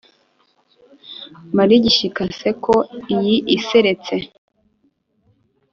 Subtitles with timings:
[1.55, 2.73] Mare igishyika nseko
[3.15, 4.15] iyi iseretse.